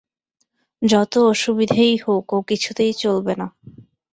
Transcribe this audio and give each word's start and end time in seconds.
যত 0.81 1.13
অসুবিধেই 1.31 1.95
হোক, 1.97 2.25
ও 2.31 2.49
কিছুতেই 2.49 2.93
চলবে 3.01 3.33
না। 3.35 3.47